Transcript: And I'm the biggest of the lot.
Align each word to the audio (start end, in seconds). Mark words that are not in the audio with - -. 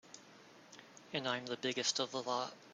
And 1.13 1.27
I'm 1.27 1.45
the 1.45 1.57
biggest 1.57 1.99
of 1.99 2.09
the 2.09 2.23
lot. 2.23 2.53